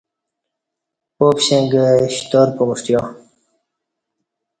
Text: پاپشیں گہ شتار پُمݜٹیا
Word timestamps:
پاپشیں 1.17 1.65
گہ 1.71 1.85
شتار 2.15 2.47
پُمݜٹیا 2.55 3.01